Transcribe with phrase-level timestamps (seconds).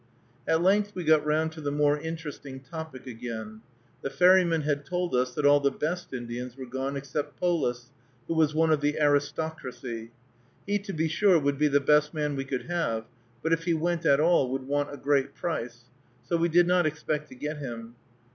[0.47, 3.61] At length we got round to the more interesting topic again.
[4.01, 7.91] The ferryman had told us that all the best Indians were gone except Polis,
[8.27, 10.09] who was one of the aristocracy.
[10.65, 13.05] He to be sure would be the best man we could have,
[13.43, 15.83] but if he went at all would want a great price;
[16.27, 17.93] so we did not expect to get him.